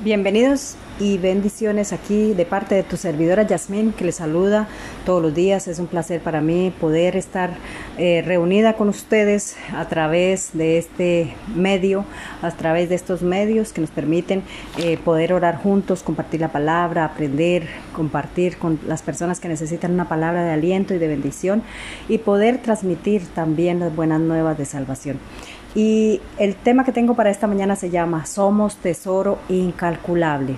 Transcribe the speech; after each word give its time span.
Bienvenidos 0.00 0.76
y 1.00 1.16
bendiciones 1.16 1.94
aquí 1.94 2.34
de 2.34 2.44
parte 2.44 2.74
de 2.74 2.82
tu 2.82 2.98
servidora 2.98 3.44
Yasmín 3.44 3.94
que 3.94 4.04
les 4.04 4.16
saluda 4.16 4.68
todos 5.06 5.22
los 5.22 5.34
días. 5.34 5.68
Es 5.68 5.78
un 5.78 5.86
placer 5.86 6.20
para 6.20 6.42
mí 6.42 6.70
poder 6.78 7.16
estar 7.16 7.54
eh, 7.96 8.22
reunida 8.24 8.74
con 8.74 8.90
ustedes 8.90 9.56
a 9.74 9.88
través 9.88 10.50
de 10.52 10.76
este 10.76 11.34
medio, 11.54 12.04
a 12.42 12.50
través 12.50 12.90
de 12.90 12.94
estos 12.94 13.22
medios 13.22 13.72
que 13.72 13.80
nos 13.80 13.90
permiten 13.90 14.42
eh, 14.76 14.98
poder 15.02 15.32
orar 15.32 15.56
juntos, 15.62 16.02
compartir 16.02 16.42
la 16.42 16.52
palabra, 16.52 17.06
aprender, 17.06 17.66
compartir 17.94 18.58
con 18.58 18.78
las 18.86 19.00
personas 19.00 19.40
que 19.40 19.48
necesitan 19.48 19.92
una 19.92 20.10
palabra 20.10 20.44
de 20.44 20.52
aliento 20.52 20.92
y 20.92 20.98
de 20.98 21.08
bendición 21.08 21.62
y 22.06 22.18
poder 22.18 22.58
transmitir 22.58 23.26
también 23.28 23.80
las 23.80 23.96
buenas 23.96 24.20
nuevas 24.20 24.58
de 24.58 24.66
salvación. 24.66 25.18
Y 25.76 26.22
el 26.38 26.54
tema 26.54 26.84
que 26.86 26.92
tengo 26.92 27.14
para 27.14 27.28
esta 27.28 27.46
mañana 27.46 27.76
se 27.76 27.90
llama 27.90 28.24
Somos 28.24 28.76
tesoro 28.76 29.38
incalculable. 29.50 30.54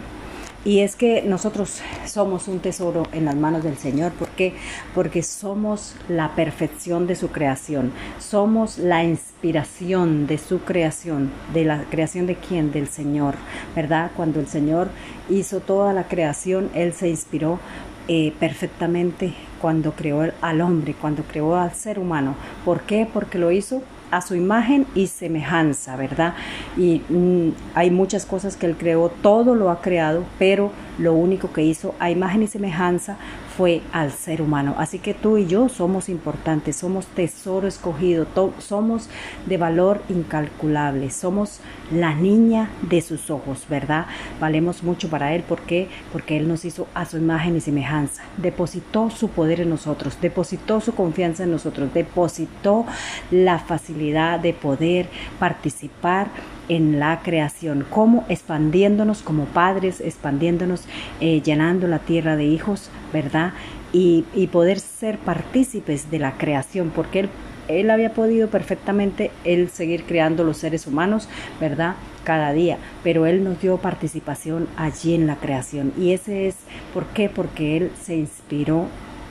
Y 0.64 0.80
es 0.80 0.94
que 0.94 1.22
nosotros 1.22 1.80
somos 2.06 2.46
un 2.46 2.60
tesoro 2.60 3.02
en 3.10 3.24
las 3.24 3.34
manos 3.34 3.64
del 3.64 3.76
Señor. 3.76 4.12
¿Por 4.12 4.28
qué? 4.28 4.54
Porque 4.94 5.24
somos 5.24 5.96
la 6.08 6.36
perfección 6.36 7.08
de 7.08 7.16
su 7.16 7.30
creación. 7.30 7.90
Somos 8.20 8.78
la 8.78 9.02
inspiración 9.02 10.28
de 10.28 10.38
su 10.38 10.60
creación. 10.60 11.32
¿De 11.52 11.64
la 11.64 11.82
creación 11.90 12.26
de 12.28 12.36
quién? 12.36 12.70
Del 12.70 12.86
Señor. 12.86 13.34
¿Verdad? 13.74 14.12
Cuando 14.16 14.38
el 14.38 14.46
Señor 14.46 14.88
hizo 15.28 15.58
toda 15.58 15.92
la 15.92 16.04
creación, 16.04 16.70
Él 16.74 16.92
se 16.92 17.08
inspiró 17.08 17.58
eh, 18.06 18.32
perfectamente 18.38 19.34
cuando 19.60 19.92
creó 19.92 20.30
al 20.40 20.60
hombre, 20.60 20.94
cuando 20.94 21.24
creó 21.24 21.56
al 21.56 21.74
ser 21.74 21.98
humano. 21.98 22.36
¿Por 22.64 22.82
qué? 22.82 23.08
Porque 23.12 23.38
lo 23.38 23.50
hizo 23.50 23.82
a 24.10 24.20
su 24.20 24.34
imagen 24.34 24.86
y 24.94 25.06
semejanza, 25.06 25.96
¿verdad? 25.96 26.34
Y 26.76 27.02
mm, 27.08 27.50
hay 27.74 27.90
muchas 27.90 28.26
cosas 28.26 28.56
que 28.56 28.66
él 28.66 28.76
creó, 28.76 29.08
todo 29.22 29.54
lo 29.54 29.70
ha 29.70 29.80
creado, 29.80 30.24
pero 30.38 30.70
lo 30.98 31.14
único 31.14 31.52
que 31.52 31.62
hizo 31.62 31.94
a 31.98 32.10
imagen 32.10 32.42
y 32.42 32.46
semejanza 32.46 33.16
fue 33.58 33.82
al 33.92 34.12
ser 34.12 34.40
humano. 34.40 34.76
Así 34.78 35.00
que 35.00 35.14
tú 35.14 35.36
y 35.36 35.48
yo 35.48 35.68
somos 35.68 36.08
importantes, 36.08 36.76
somos 36.76 37.06
tesoro 37.06 37.66
escogido, 37.66 38.24
somos 38.60 39.08
de 39.46 39.56
valor 39.56 40.00
incalculable, 40.08 41.10
somos 41.10 41.58
la 41.90 42.14
niña 42.14 42.70
de 42.82 43.00
sus 43.00 43.30
ojos, 43.30 43.66
¿verdad? 43.68 44.06
Valemos 44.38 44.84
mucho 44.84 45.10
para 45.10 45.34
Él. 45.34 45.42
¿Por 45.42 45.62
qué? 45.62 45.88
Porque 46.12 46.36
Él 46.36 46.46
nos 46.46 46.64
hizo 46.64 46.86
a 46.94 47.04
su 47.04 47.16
imagen 47.16 47.56
y 47.56 47.60
semejanza. 47.60 48.22
Depositó 48.36 49.10
su 49.10 49.28
poder 49.28 49.62
en 49.62 49.70
nosotros, 49.70 50.16
depositó 50.20 50.80
su 50.80 50.94
confianza 50.94 51.42
en 51.42 51.50
nosotros, 51.50 51.92
depositó 51.92 52.86
la 53.32 53.58
facilidad 53.58 54.38
de 54.38 54.52
poder 54.52 55.08
participar 55.40 56.28
en 56.68 56.98
la 56.98 57.20
creación, 57.22 57.84
como 57.88 58.24
expandiéndonos 58.28 59.22
como 59.22 59.44
padres, 59.46 60.00
expandiéndonos, 60.00 60.84
eh, 61.20 61.40
llenando 61.42 61.88
la 61.88 61.98
tierra 61.98 62.36
de 62.36 62.44
hijos, 62.44 62.90
¿verdad? 63.12 63.52
Y, 63.92 64.24
poder 64.52 64.80
ser 64.80 65.18
partícipes 65.18 66.10
de 66.10 66.18
la 66.18 66.32
creación, 66.36 66.90
porque 66.94 67.20
él, 67.20 67.28
él 67.68 67.90
había 67.90 68.12
podido 68.12 68.48
perfectamente 68.48 69.30
él 69.44 69.68
seguir 69.68 70.04
creando 70.04 70.44
los 70.44 70.58
seres 70.58 70.86
humanos, 70.86 71.28
¿verdad? 71.60 71.94
Cada 72.24 72.52
día, 72.52 72.78
pero 73.02 73.26
él 73.26 73.44
nos 73.44 73.60
dio 73.60 73.78
participación 73.78 74.68
allí 74.76 75.14
en 75.14 75.26
la 75.26 75.36
creación. 75.36 75.92
Y 75.98 76.12
ese 76.12 76.48
es, 76.48 76.56
¿por 76.92 77.06
qué? 77.06 77.28
Porque 77.28 77.76
él 77.76 77.90
se 78.00 78.16
inspiró 78.16 78.86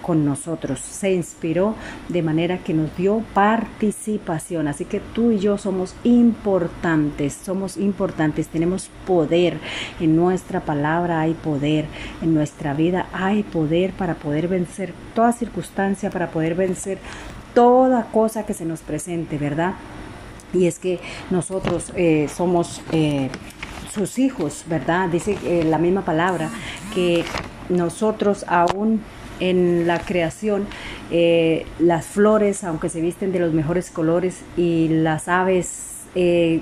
con 0.07 0.25
nosotros, 0.25 0.79
se 0.79 1.13
inspiró 1.13 1.75
de 2.07 2.21
manera 2.21 2.59
que 2.59 2.73
nos 2.73 2.95
dio 2.95 3.21
participación. 3.33 4.69
Así 4.69 4.85
que 4.85 5.01
tú 5.01 5.31
y 5.31 5.39
yo 5.39 5.57
somos 5.57 5.95
importantes, 6.05 7.33
somos 7.33 7.75
importantes, 7.75 8.47
tenemos 8.47 8.89
poder. 9.05 9.59
En 9.99 10.15
nuestra 10.15 10.61
palabra 10.61 11.19
hay 11.19 11.33
poder, 11.33 11.85
en 12.21 12.33
nuestra 12.33 12.73
vida 12.73 13.07
hay 13.11 13.43
poder 13.43 13.91
para 13.91 14.15
poder 14.15 14.47
vencer 14.47 14.93
toda 15.13 15.33
circunstancia, 15.33 16.09
para 16.09 16.31
poder 16.31 16.55
vencer 16.55 16.99
toda 17.53 18.07
cosa 18.13 18.45
que 18.45 18.53
se 18.53 18.63
nos 18.63 18.79
presente, 18.79 19.37
¿verdad? 19.37 19.73
Y 20.53 20.67
es 20.67 20.79
que 20.79 21.01
nosotros 21.29 21.91
eh, 21.97 22.29
somos... 22.33 22.81
Eh, 22.93 23.29
sus 23.97 24.19
hijos, 24.19 24.63
¿verdad? 24.67 25.09
Dice 25.09 25.39
eh, 25.43 25.63
la 25.63 25.79
misma 25.79 26.01
palabra 26.03 26.51
que 26.93 27.25
nosotros 27.69 28.45
aún 28.47 29.01
en 29.39 29.87
la 29.87 29.99
creación, 29.99 30.67
eh, 31.11 31.65
las 31.79 32.05
flores, 32.05 32.63
aunque 32.63 32.89
se 32.89 33.01
visten 33.01 33.31
de 33.31 33.39
los 33.39 33.53
mejores 33.53 33.91
colores, 33.91 34.41
y 34.55 34.87
las 34.89 35.27
aves 35.27 36.05
eh, 36.15 36.61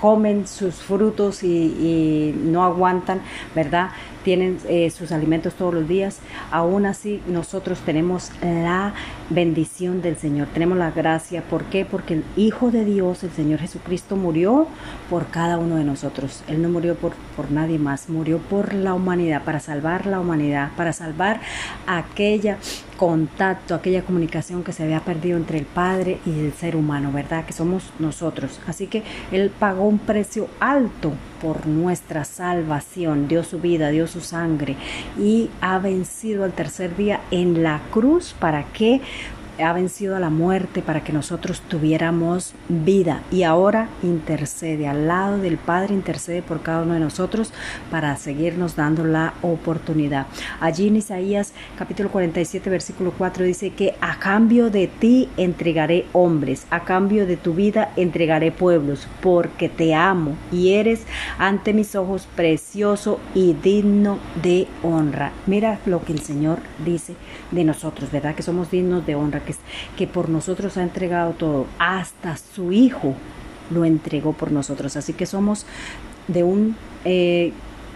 comen 0.00 0.46
sus 0.46 0.76
frutos 0.76 1.42
y, 1.42 2.34
no 2.44 2.64
aguantan, 2.64 3.20
¿verdad? 3.54 3.90
Tienen 4.24 4.58
eh, 4.68 4.90
sus 4.90 5.12
alimentos 5.12 5.54
todos 5.54 5.74
los 5.74 5.88
días. 5.88 6.18
Aún 6.50 6.86
así, 6.86 7.22
nosotros 7.26 7.78
tenemos 7.80 8.30
la 8.42 8.94
bendición 9.30 10.02
del 10.02 10.16
Señor, 10.16 10.48
tenemos 10.48 10.76
la 10.78 10.90
gracia. 10.90 11.42
¿Por 11.42 11.64
qué? 11.64 11.84
Porque 11.84 12.14
el 12.14 12.24
Hijo 12.36 12.70
de 12.70 12.84
Dios, 12.84 13.22
el 13.24 13.30
Señor 13.30 13.60
Jesucristo, 13.60 14.16
murió 14.16 14.66
por 15.08 15.26
cada 15.28 15.58
uno 15.58 15.76
de 15.76 15.84
nosotros. 15.84 16.42
Él 16.48 16.62
no 16.62 16.68
murió 16.68 16.94
por, 16.94 17.12
por 17.36 17.50
nadie 17.50 17.78
más, 17.78 18.08
murió 18.08 18.38
por 18.38 18.74
la 18.74 18.94
humanidad, 18.94 19.44
para 19.44 19.60
salvar 19.60 20.06
la 20.06 20.20
humanidad, 20.20 20.70
para 20.76 20.92
salvar 20.92 21.40
aquella 21.86 22.58
contacto, 23.00 23.74
aquella 23.74 24.02
comunicación 24.02 24.62
que 24.62 24.74
se 24.74 24.82
había 24.82 25.00
perdido 25.00 25.38
entre 25.38 25.58
el 25.58 25.64
Padre 25.64 26.18
y 26.26 26.38
el 26.38 26.52
ser 26.52 26.76
humano, 26.76 27.10
¿verdad? 27.10 27.46
Que 27.46 27.54
somos 27.54 27.94
nosotros. 27.98 28.60
Así 28.66 28.88
que 28.88 29.02
Él 29.32 29.50
pagó 29.58 29.84
un 29.84 29.98
precio 29.98 30.48
alto 30.60 31.14
por 31.40 31.66
nuestra 31.66 32.24
salvación, 32.24 33.26
dio 33.26 33.42
su 33.42 33.58
vida, 33.58 33.88
dio 33.88 34.06
su 34.10 34.20
sangre 34.20 34.76
y 35.18 35.48
ha 35.60 35.78
vencido 35.78 36.44
al 36.44 36.52
tercer 36.52 36.96
día 36.96 37.20
en 37.30 37.62
la 37.62 37.80
cruz 37.90 38.34
para 38.38 38.64
que 38.64 39.00
ha 39.62 39.72
vencido 39.72 40.16
a 40.16 40.20
la 40.20 40.30
muerte 40.30 40.82
para 40.82 41.02
que 41.02 41.12
nosotros 41.12 41.60
tuviéramos 41.68 42.54
vida 42.68 43.22
y 43.30 43.42
ahora 43.42 43.88
intercede 44.02 44.88
al 44.88 45.08
lado 45.08 45.38
del 45.38 45.58
Padre, 45.58 45.94
intercede 45.94 46.42
por 46.42 46.62
cada 46.62 46.82
uno 46.82 46.94
de 46.94 47.00
nosotros 47.00 47.52
para 47.90 48.16
seguirnos 48.16 48.76
dando 48.76 49.04
la 49.04 49.34
oportunidad. 49.42 50.26
Allí 50.60 50.88
en 50.88 50.96
Isaías 50.96 51.52
capítulo 51.78 52.10
47 52.10 52.70
versículo 52.70 53.12
4 53.16 53.44
dice 53.44 53.70
que 53.70 53.94
a 54.00 54.18
cambio 54.18 54.70
de 54.70 54.86
ti 54.86 55.28
entregaré 55.36 56.06
hombres, 56.12 56.66
a 56.70 56.84
cambio 56.84 57.26
de 57.26 57.36
tu 57.36 57.54
vida 57.54 57.92
entregaré 57.96 58.52
pueblos, 58.52 59.06
porque 59.20 59.68
te 59.68 59.94
amo 59.94 60.36
y 60.52 60.74
eres 60.74 61.02
ante 61.38 61.72
mis 61.72 61.94
ojos 61.94 62.28
precioso 62.34 63.20
y 63.34 63.54
digno 63.54 64.18
de 64.42 64.66
honra. 64.82 65.32
Mira 65.46 65.78
lo 65.86 66.02
que 66.02 66.12
el 66.12 66.20
Señor 66.20 66.58
dice 66.84 67.14
de 67.50 67.64
nosotros, 67.64 68.10
¿verdad? 68.10 68.34
Que 68.34 68.42
somos 68.42 68.70
dignos 68.70 69.06
de 69.06 69.14
honra, 69.14 69.40
que 69.96 70.06
por 70.06 70.28
nosotros 70.28 70.76
ha 70.76 70.82
entregado 70.82 71.32
todo, 71.32 71.66
hasta 71.78 72.36
su 72.36 72.72
Hijo 72.72 73.14
lo 73.70 73.84
entregó 73.84 74.32
por 74.32 74.52
nosotros. 74.52 74.96
Así 74.96 75.12
que 75.12 75.26
somos 75.26 75.66
de 76.28 76.42
un... 76.42 76.76
Eh, 77.04 77.52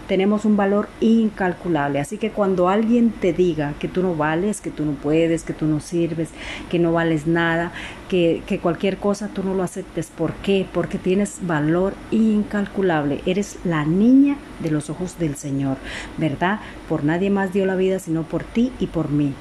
tenemos 0.07 0.45
un 0.45 0.55
valor 0.55 0.87
incalculable. 1.01 1.99
Así 1.99 2.17
que 2.17 2.29
cuando 2.29 2.69
alguien 2.69 3.09
te 3.09 3.33
diga 3.33 3.73
que 3.79 3.87
tú 3.87 4.03
no 4.03 4.15
vales, 4.15 4.61
que 4.61 4.69
tú 4.69 4.85
no 4.85 4.91
puedes, 4.91 5.43
que 5.43 5.53
tú 5.53 5.65
no 5.65 5.79
sirves, 5.79 6.29
que 6.69 6.77
no 6.77 6.93
vales 6.93 7.25
nada, 7.25 7.71
que, 8.07 8.43
que, 8.45 8.59
cualquier 8.59 8.97
cosa 8.97 9.29
tú 9.29 9.43
no 9.43 9.55
lo 9.55 9.63
aceptes. 9.63 10.11
¿Por 10.15 10.33
qué? 10.33 10.67
Porque 10.71 10.99
tienes 10.99 11.39
valor 11.41 11.95
incalculable. 12.11 13.21
Eres 13.25 13.57
la 13.63 13.83
niña 13.83 14.37
de 14.59 14.69
los 14.69 14.91
ojos 14.91 15.17
del 15.17 15.35
Señor, 15.35 15.77
¿verdad? 16.17 16.59
Por 16.87 17.03
nadie 17.03 17.31
más 17.31 17.51
dio 17.51 17.65
la 17.65 17.75
vida 17.75 17.97
sino 17.97 18.23
por 18.23 18.43
ti 18.43 18.71
y 18.79 18.87
por 18.87 19.09
mí 19.09 19.33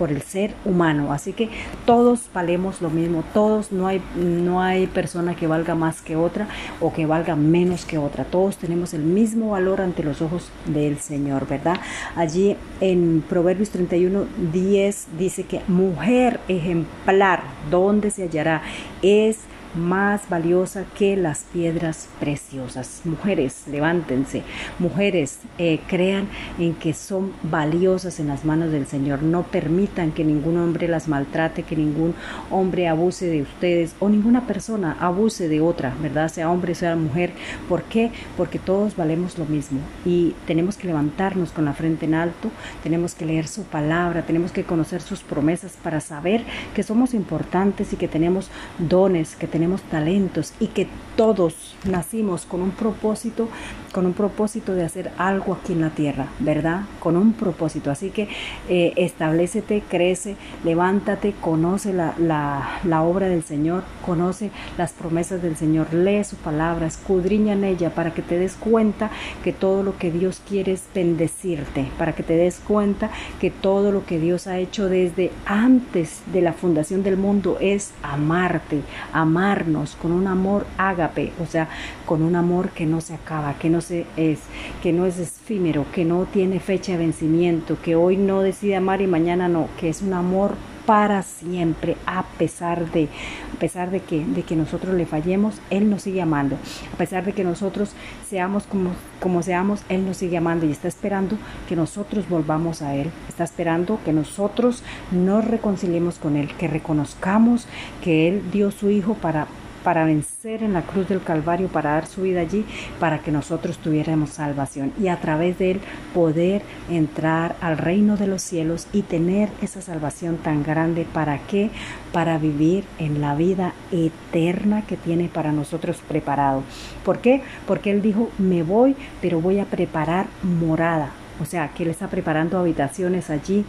por 0.00 0.10
el 0.10 0.22
ser 0.22 0.54
humano. 0.64 1.12
Así 1.12 1.34
que 1.34 1.50
todos 1.84 2.30
valemos 2.32 2.80
lo 2.80 2.88
mismo, 2.88 3.22
todos, 3.34 3.70
no 3.70 3.86
hay, 3.86 4.00
no 4.16 4.62
hay 4.62 4.86
persona 4.86 5.36
que 5.36 5.46
valga 5.46 5.74
más 5.74 6.00
que 6.00 6.16
otra 6.16 6.48
o 6.80 6.90
que 6.90 7.04
valga 7.04 7.36
menos 7.36 7.84
que 7.84 7.98
otra. 7.98 8.24
Todos 8.24 8.56
tenemos 8.56 8.94
el 8.94 9.02
mismo 9.02 9.50
valor 9.50 9.82
ante 9.82 10.02
los 10.02 10.22
ojos 10.22 10.50
del 10.64 10.96
Señor, 11.00 11.46
¿verdad? 11.46 11.78
Allí 12.16 12.56
en 12.80 13.22
Proverbios 13.28 13.68
31, 13.68 14.24
10 14.54 15.08
dice 15.18 15.42
que 15.42 15.60
mujer 15.68 16.40
ejemplar, 16.48 17.42
¿dónde 17.70 18.10
se 18.10 18.22
hallará? 18.22 18.62
Es 19.02 19.40
más 19.74 20.28
valiosa 20.28 20.84
que 20.98 21.16
las 21.16 21.44
piedras 21.52 22.08
preciosas. 22.18 23.02
Mujeres, 23.04 23.64
levántense. 23.70 24.42
Mujeres, 24.78 25.38
eh, 25.58 25.80
crean 25.86 26.28
en 26.58 26.74
que 26.74 26.94
son 26.94 27.32
valiosas 27.42 28.20
en 28.20 28.28
las 28.28 28.44
manos 28.44 28.72
del 28.72 28.86
Señor. 28.86 29.22
No 29.22 29.42
permitan 29.44 30.12
que 30.12 30.24
ningún 30.24 30.58
hombre 30.58 30.88
las 30.88 31.08
maltrate, 31.08 31.62
que 31.62 31.76
ningún 31.76 32.14
hombre 32.50 32.88
abuse 32.88 33.26
de 33.26 33.42
ustedes 33.42 33.94
o 34.00 34.08
ninguna 34.08 34.46
persona 34.46 34.96
abuse 35.00 35.48
de 35.48 35.60
otra, 35.60 35.94
¿verdad? 36.00 36.28
Sea 36.28 36.50
hombre, 36.50 36.74
sea 36.74 36.96
mujer. 36.96 37.32
¿Por 37.68 37.82
qué? 37.84 38.10
Porque 38.36 38.58
todos 38.58 38.96
valemos 38.96 39.38
lo 39.38 39.44
mismo 39.44 39.80
y 40.04 40.34
tenemos 40.46 40.76
que 40.76 40.86
levantarnos 40.86 41.52
con 41.52 41.64
la 41.64 41.72
frente 41.72 42.06
en 42.06 42.14
alto, 42.14 42.50
tenemos 42.82 43.14
que 43.14 43.26
leer 43.26 43.46
su 43.46 43.64
palabra, 43.64 44.22
tenemos 44.22 44.52
que 44.52 44.64
conocer 44.64 45.02
sus 45.02 45.20
promesas 45.20 45.76
para 45.82 46.00
saber 46.00 46.44
que 46.74 46.82
somos 46.82 47.14
importantes 47.14 47.92
y 47.92 47.96
que 47.96 48.08
tenemos 48.08 48.50
dones, 48.78 49.36
que 49.36 49.46
tenemos 49.46 49.59
tenemos 49.60 49.82
talentos 49.82 50.54
y 50.58 50.68
que 50.68 50.88
todos 51.18 51.76
nacimos 51.84 52.46
con 52.46 52.62
un 52.62 52.70
propósito 52.70 53.46
con 53.92 54.06
un 54.06 54.12
propósito 54.12 54.74
de 54.74 54.84
hacer 54.84 55.10
algo 55.18 55.54
aquí 55.54 55.72
en 55.72 55.80
la 55.80 55.90
tierra, 55.90 56.28
¿verdad? 56.38 56.82
Con 57.00 57.16
un 57.16 57.32
propósito. 57.32 57.90
Así 57.90 58.10
que 58.10 58.28
eh, 58.68 58.92
establecete, 58.96 59.82
crece, 59.88 60.36
levántate, 60.64 61.34
conoce 61.40 61.92
la, 61.92 62.14
la, 62.18 63.02
obra 63.02 63.28
del 63.28 63.42
Señor, 63.42 63.82
conoce 64.04 64.50
las 64.78 64.92
promesas 64.92 65.42
del 65.42 65.56
Señor, 65.56 65.92
lee 65.92 66.22
su 66.24 66.36
palabra, 66.36 66.86
escudriña 66.86 67.54
en 67.54 67.64
ella 67.64 67.90
para 67.90 68.12
que 68.12 68.22
te 68.22 68.38
des 68.38 68.54
cuenta 68.54 69.10
que 69.42 69.52
todo 69.52 69.82
lo 69.82 69.96
que 69.96 70.10
Dios 70.10 70.40
quiere 70.46 70.72
es 70.72 70.84
bendecirte, 70.94 71.88
para 71.98 72.14
que 72.14 72.22
te 72.22 72.36
des 72.36 72.58
cuenta 72.58 73.10
que 73.40 73.50
todo 73.50 73.90
lo 73.90 74.04
que 74.04 74.18
Dios 74.18 74.46
ha 74.46 74.58
hecho 74.58 74.88
desde 74.88 75.30
antes 75.46 76.20
de 76.32 76.42
la 76.42 76.52
fundación 76.52 77.02
del 77.02 77.16
mundo 77.16 77.56
es 77.60 77.92
amarte, 78.02 78.82
amarnos 79.12 79.96
con 79.96 80.12
un 80.12 80.26
amor 80.26 80.66
ágape, 80.78 81.32
o 81.42 81.46
sea, 81.46 81.68
con 82.06 82.22
un 82.22 82.36
amor 82.36 82.70
que 82.70 82.86
no 82.86 83.00
se 83.00 83.14
acaba, 83.14 83.54
que 83.54 83.70
no 83.70 83.79
es, 83.90 84.40
que 84.82 84.92
no 84.92 85.06
es 85.06 85.18
efímero, 85.18 85.86
que 85.92 86.04
no 86.04 86.26
tiene 86.26 86.60
fecha 86.60 86.92
de 86.92 86.98
vencimiento, 86.98 87.78
que 87.82 87.96
hoy 87.96 88.16
no 88.16 88.42
decide 88.42 88.76
amar 88.76 89.00
y 89.00 89.06
mañana 89.06 89.48
no, 89.48 89.68
que 89.78 89.88
es 89.88 90.02
un 90.02 90.12
amor 90.12 90.54
para 90.86 91.22
siempre, 91.22 91.96
a 92.04 92.24
pesar 92.24 92.90
de, 92.90 93.08
a 93.54 93.60
pesar 93.60 93.90
de 93.90 94.00
que, 94.00 94.24
de 94.24 94.42
que 94.42 94.56
nosotros 94.56 94.94
le 94.94 95.06
fallemos, 95.06 95.60
Él 95.70 95.88
nos 95.88 96.02
sigue 96.02 96.20
amando. 96.20 96.56
A 96.92 96.96
pesar 96.96 97.24
de 97.24 97.32
que 97.32 97.44
nosotros 97.44 97.92
seamos 98.28 98.64
como, 98.64 98.90
como 99.20 99.42
seamos, 99.42 99.82
Él 99.88 100.04
nos 100.04 100.16
sigue 100.16 100.36
amando 100.36 100.66
y 100.66 100.72
está 100.72 100.88
esperando 100.88 101.36
que 101.68 101.76
nosotros 101.76 102.28
volvamos 102.28 102.82
a 102.82 102.96
Él. 102.96 103.10
Está 103.28 103.44
esperando 103.44 104.00
que 104.04 104.12
nosotros 104.12 104.82
nos 105.12 105.44
reconciliemos 105.44 106.18
con 106.18 106.36
Él, 106.36 106.48
que 106.58 106.66
reconozcamos 106.66 107.68
que 108.02 108.26
Él 108.26 108.42
dio 108.50 108.70
su 108.70 108.90
Hijo 108.90 109.14
para 109.14 109.46
para 109.82 110.04
vencer 110.04 110.62
en 110.62 110.72
la 110.72 110.82
cruz 110.82 111.08
del 111.08 111.22
Calvario, 111.22 111.68
para 111.68 111.92
dar 111.92 112.06
su 112.06 112.22
vida 112.22 112.40
allí, 112.40 112.64
para 112.98 113.20
que 113.20 113.32
nosotros 113.32 113.78
tuviéramos 113.78 114.30
salvación 114.30 114.92
y 115.00 115.08
a 115.08 115.20
través 115.20 115.58
de 115.58 115.72
él 115.72 115.80
poder 116.14 116.62
entrar 116.88 117.56
al 117.60 117.78
reino 117.78 118.16
de 118.16 118.26
los 118.26 118.42
cielos 118.42 118.86
y 118.92 119.02
tener 119.02 119.50
esa 119.62 119.80
salvación 119.80 120.36
tan 120.36 120.62
grande. 120.62 121.06
¿Para 121.12 121.38
qué? 121.38 121.70
Para 122.12 122.38
vivir 122.38 122.84
en 122.98 123.20
la 123.20 123.34
vida 123.34 123.72
eterna 123.92 124.82
que 124.86 124.96
tiene 124.96 125.28
para 125.28 125.52
nosotros 125.52 125.98
preparado. 126.06 126.62
¿Por 127.04 127.18
qué? 127.18 127.42
Porque 127.66 127.90
él 127.90 128.02
dijo, 128.02 128.30
me 128.38 128.62
voy, 128.62 128.96
pero 129.20 129.40
voy 129.40 129.60
a 129.60 129.64
preparar 129.64 130.26
morada. 130.42 131.10
O 131.40 131.46
sea, 131.46 131.68
que 131.68 131.84
él 131.84 131.90
está 131.90 132.08
preparando 132.08 132.58
habitaciones 132.58 133.30
allí 133.30 133.64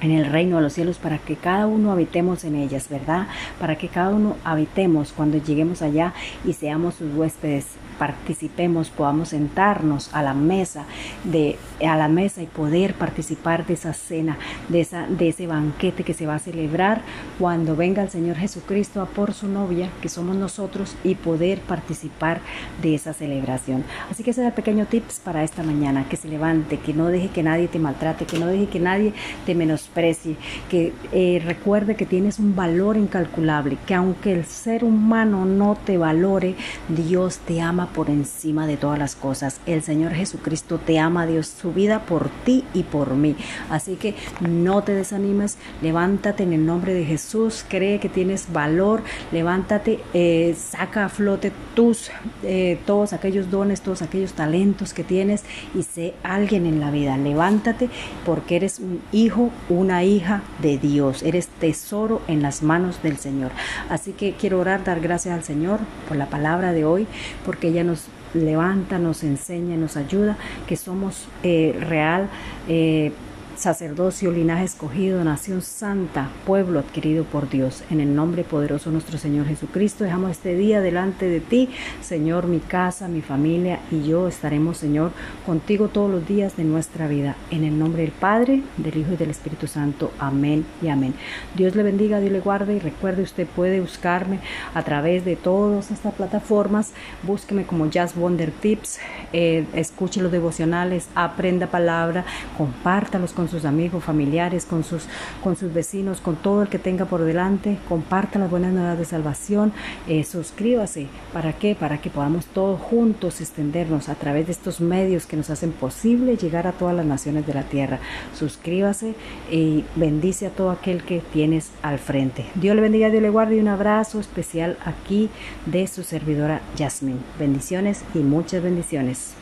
en 0.00 0.10
el 0.10 0.26
reino 0.26 0.56
de 0.56 0.62
los 0.62 0.72
cielos 0.72 0.98
para 0.98 1.18
que 1.18 1.36
cada 1.36 1.66
uno 1.66 1.92
habitemos 1.92 2.44
en 2.44 2.54
ellas, 2.54 2.88
¿verdad? 2.88 3.26
Para 3.58 3.76
que 3.76 3.88
cada 3.88 4.10
uno 4.10 4.36
habitemos 4.44 5.12
cuando 5.12 5.38
lleguemos 5.38 5.82
allá 5.82 6.12
y 6.44 6.52
seamos 6.52 6.94
sus 6.94 7.14
huéspedes 7.14 7.66
participemos, 7.98 8.90
podamos 8.90 9.30
sentarnos 9.30 10.14
a 10.14 10.22
la 10.22 10.34
mesa 10.34 10.84
de 11.24 11.58
a 11.86 11.96
la 11.96 12.08
mesa 12.08 12.42
y 12.42 12.46
poder 12.46 12.94
participar 12.94 13.66
de 13.66 13.74
esa 13.74 13.92
cena, 13.92 14.38
de 14.68 14.80
esa 14.80 15.06
de 15.06 15.28
ese 15.28 15.46
banquete 15.46 16.04
que 16.04 16.14
se 16.14 16.26
va 16.26 16.36
a 16.36 16.38
celebrar 16.38 17.02
cuando 17.38 17.76
venga 17.76 18.02
el 18.02 18.10
Señor 18.10 18.36
Jesucristo 18.36 19.00
a 19.00 19.06
por 19.06 19.32
su 19.32 19.48
novia, 19.48 19.90
que 20.00 20.08
somos 20.08 20.36
nosotros 20.36 20.96
y 21.04 21.14
poder 21.14 21.60
participar 21.60 22.40
de 22.82 22.94
esa 22.94 23.12
celebración. 23.12 23.84
Así 24.10 24.22
que 24.22 24.30
ese 24.30 24.42
es 24.42 24.46
el 24.48 24.52
pequeño 24.52 24.86
tips 24.86 25.20
para 25.20 25.44
esta 25.44 25.62
mañana, 25.62 26.08
que 26.08 26.16
se 26.16 26.28
levante, 26.28 26.78
que 26.78 26.94
no 26.94 27.06
deje 27.06 27.28
que 27.28 27.42
nadie 27.42 27.68
te 27.68 27.78
maltrate, 27.78 28.24
que 28.24 28.38
no 28.38 28.46
deje 28.46 28.66
que 28.66 28.80
nadie 28.80 29.12
te 29.46 29.54
menosprecie, 29.54 30.36
que 30.70 30.92
eh, 31.12 31.42
recuerde 31.44 31.96
que 31.96 32.06
tienes 32.06 32.38
un 32.38 32.54
valor 32.54 32.96
incalculable, 32.96 33.78
que 33.86 33.94
aunque 33.94 34.32
el 34.32 34.44
ser 34.44 34.84
humano 34.84 35.44
no 35.44 35.76
te 35.76 35.98
valore, 35.98 36.54
Dios 36.88 37.38
te 37.38 37.60
ama 37.60 37.87
por 37.94 38.10
encima 38.10 38.66
de 38.66 38.76
todas 38.76 38.98
las 38.98 39.16
cosas. 39.16 39.60
El 39.66 39.82
Señor 39.82 40.12
Jesucristo 40.12 40.78
te 40.78 40.98
ama, 40.98 41.26
Dios 41.26 41.46
su 41.46 41.72
vida 41.72 42.00
por 42.00 42.28
ti 42.44 42.64
y 42.74 42.82
por 42.82 43.14
mí. 43.14 43.36
Así 43.70 43.96
que 43.96 44.14
no 44.40 44.82
te 44.82 44.94
desanimes, 44.94 45.58
levántate 45.82 46.42
en 46.42 46.52
el 46.52 46.64
nombre 46.64 46.94
de 46.94 47.04
Jesús, 47.04 47.64
cree 47.68 48.00
que 48.00 48.08
tienes 48.08 48.52
valor, 48.52 49.02
levántate, 49.32 50.00
eh, 50.14 50.54
saca 50.58 51.06
a 51.06 51.08
flote 51.08 51.52
tus, 51.74 52.10
eh, 52.42 52.78
todos 52.86 53.12
aquellos 53.12 53.50
dones, 53.50 53.80
todos 53.80 54.02
aquellos 54.02 54.32
talentos 54.32 54.92
que 54.92 55.04
tienes 55.04 55.44
y 55.74 55.82
sé 55.82 56.14
alguien 56.22 56.66
en 56.66 56.80
la 56.80 56.90
vida. 56.90 57.16
Levántate 57.16 57.88
porque 58.24 58.56
eres 58.56 58.78
un 58.78 59.00
hijo, 59.12 59.50
una 59.68 60.04
hija 60.04 60.42
de 60.62 60.78
Dios, 60.78 61.22
eres 61.22 61.48
tesoro 61.48 62.20
en 62.28 62.42
las 62.42 62.62
manos 62.62 63.02
del 63.02 63.18
Señor. 63.18 63.52
Así 63.88 64.12
que 64.12 64.32
quiero 64.32 64.60
orar, 64.60 64.84
dar 64.84 65.00
gracias 65.00 65.34
al 65.34 65.44
Señor 65.44 65.80
por 66.06 66.16
la 66.16 66.26
palabra 66.26 66.72
de 66.72 66.84
hoy, 66.84 67.06
porque 67.44 67.68
ella 67.68 67.77
nos 67.84 68.06
levanta, 68.34 68.98
nos 68.98 69.24
enseña, 69.24 69.76
nos 69.76 69.96
ayuda, 69.96 70.36
que 70.66 70.76
somos 70.76 71.26
eh, 71.42 71.76
real. 71.80 72.28
Eh, 72.68 73.12
sacerdocio, 73.58 74.30
linaje 74.30 74.64
escogido, 74.64 75.22
nación 75.24 75.62
santa, 75.62 76.28
pueblo 76.46 76.78
adquirido 76.78 77.24
por 77.24 77.48
Dios. 77.48 77.82
En 77.90 78.00
el 78.00 78.14
nombre 78.14 78.44
poderoso 78.44 78.90
de 78.90 78.94
nuestro 78.94 79.18
Señor 79.18 79.46
Jesucristo, 79.46 80.04
dejamos 80.04 80.30
este 80.30 80.54
día 80.54 80.80
delante 80.80 81.28
de 81.28 81.40
ti, 81.40 81.68
Señor, 82.00 82.46
mi 82.46 82.60
casa, 82.60 83.08
mi 83.08 83.20
familia 83.20 83.80
y 83.90 84.04
yo 84.04 84.28
estaremos, 84.28 84.78
Señor, 84.78 85.10
contigo 85.44 85.88
todos 85.88 86.10
los 86.10 86.26
días 86.26 86.56
de 86.56 86.64
nuestra 86.64 87.08
vida. 87.08 87.34
En 87.50 87.64
el 87.64 87.78
nombre 87.78 88.02
del 88.02 88.12
Padre, 88.12 88.62
del 88.76 88.96
Hijo 88.96 89.12
y 89.12 89.16
del 89.16 89.30
Espíritu 89.30 89.66
Santo. 89.66 90.12
Amén 90.20 90.64
y 90.80 90.88
amén. 90.88 91.14
Dios 91.56 91.74
le 91.74 91.82
bendiga, 91.82 92.20
Dios 92.20 92.32
le 92.32 92.40
guarde 92.40 92.74
y 92.74 92.78
recuerde, 92.78 93.22
usted 93.22 93.46
puede 93.46 93.80
buscarme 93.80 94.38
a 94.74 94.82
través 94.84 95.24
de 95.24 95.34
todas 95.34 95.90
estas 95.90 96.14
plataformas. 96.14 96.92
Búsqueme 97.24 97.64
como 97.64 97.90
Jazz 97.90 98.14
Wonder 98.14 98.52
Tips, 98.52 99.00
eh, 99.32 99.66
escuche 99.74 100.22
los 100.22 100.30
devocionales, 100.30 101.08
aprenda 101.16 101.66
palabra, 101.66 102.24
compártalos 102.56 103.32
con 103.48 103.60
sus 103.60 103.64
amigos, 103.64 104.04
familiares, 104.04 104.66
con 104.66 104.84
sus, 104.84 105.04
con 105.42 105.56
sus 105.56 105.72
vecinos, 105.72 106.20
con 106.20 106.36
todo 106.36 106.62
el 106.62 106.68
que 106.68 106.78
tenga 106.78 107.06
por 107.06 107.22
delante. 107.22 107.78
Comparta 107.88 108.38
las 108.38 108.50
buenas 108.50 108.74
nuevas 108.74 108.98
de 108.98 109.06
salvación. 109.06 109.72
Eh, 110.06 110.22
suscríbase. 110.24 111.06
¿Para 111.32 111.54
qué? 111.54 111.74
Para 111.74 111.98
que 111.98 112.10
podamos 112.10 112.44
todos 112.46 112.78
juntos 112.78 113.40
extendernos 113.40 114.10
a 114.10 114.16
través 114.16 114.46
de 114.46 114.52
estos 114.52 114.82
medios 114.82 115.24
que 115.24 115.38
nos 115.38 115.48
hacen 115.48 115.72
posible 115.72 116.36
llegar 116.36 116.66
a 116.66 116.72
todas 116.72 116.94
las 116.94 117.06
naciones 117.06 117.46
de 117.46 117.54
la 117.54 117.62
tierra. 117.62 118.00
Suscríbase 118.38 119.14
y 119.50 119.84
bendice 119.96 120.46
a 120.46 120.50
todo 120.50 120.70
aquel 120.70 121.02
que 121.02 121.20
tienes 121.32 121.70
al 121.80 121.98
frente. 121.98 122.44
Dios 122.54 122.76
le 122.76 122.82
bendiga, 122.82 123.08
Dios 123.08 123.22
le 123.22 123.30
guarde 123.30 123.56
y 123.56 123.60
un 123.60 123.68
abrazo 123.68 124.20
especial 124.20 124.76
aquí 124.84 125.30
de 125.64 125.86
su 125.86 126.02
servidora 126.02 126.60
Yasmin. 126.76 127.18
Bendiciones 127.38 128.02
y 128.14 128.18
muchas 128.18 128.62
bendiciones. 128.62 129.34